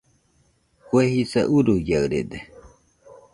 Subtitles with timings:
[0.87, 2.37] Kue jisa uruiaɨrede